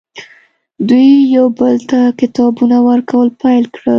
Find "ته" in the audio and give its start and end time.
1.89-1.99